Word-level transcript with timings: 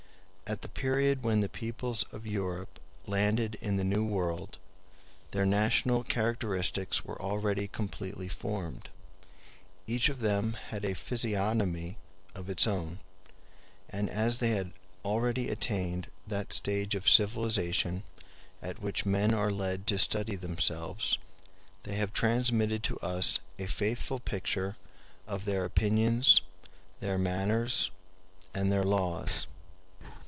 At 0.47 0.63
the 0.63 0.67
period 0.67 1.23
when 1.23 1.39
the 1.39 1.47
peoples 1.47 2.03
of 2.11 2.27
Europe 2.27 2.77
landed 3.07 3.55
in 3.61 3.77
the 3.77 3.85
New 3.85 4.03
World 4.03 4.57
their 5.31 5.45
national 5.45 6.03
characteristics 6.03 7.05
were 7.05 7.17
already 7.21 7.69
completely 7.69 8.27
formed; 8.27 8.89
each 9.87 10.09
of 10.09 10.19
them 10.19 10.57
had 10.71 10.83
a 10.83 10.93
physiognomy 10.93 11.95
of 12.35 12.49
its 12.49 12.67
own; 12.67 12.99
and 13.87 14.09
as 14.09 14.39
they 14.39 14.49
had 14.49 14.73
already 15.05 15.47
attained 15.47 16.09
that 16.27 16.51
stage 16.51 16.95
of 16.95 17.07
civilization 17.07 18.03
at 18.61 18.81
which 18.81 19.05
men 19.05 19.33
are 19.33 19.51
led 19.53 19.87
to 19.87 19.97
study 19.97 20.35
themselves, 20.35 21.17
they 21.83 21.95
have 21.95 22.11
transmitted 22.11 22.83
to 22.83 22.97
us 22.97 23.39
a 23.57 23.67
faithful 23.67 24.19
picture 24.19 24.75
of 25.27 25.45
their 25.45 25.63
opinions, 25.63 26.41
their 26.99 27.17
manners, 27.17 27.89
and 28.53 28.69
their 28.69 28.83
laws. 28.83 29.47